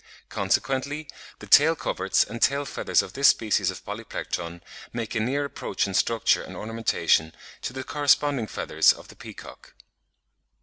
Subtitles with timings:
[0.29, 1.07] Consequently
[1.37, 5.85] the tail coverts and tail feathers of this species of Polyplectron make a near approach
[5.85, 9.75] in structure and ornamentation to the corresponding feathers of the peacock.